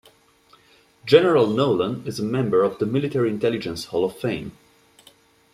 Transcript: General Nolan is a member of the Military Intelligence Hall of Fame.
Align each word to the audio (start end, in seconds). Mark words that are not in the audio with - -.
General 1.05 1.45
Nolan 1.45 2.01
is 2.07 2.19
a 2.19 2.23
member 2.23 2.63
of 2.63 2.79
the 2.79 2.87
Military 2.87 3.29
Intelligence 3.29 3.85
Hall 3.85 4.03
of 4.03 4.17
Fame. 4.17 4.51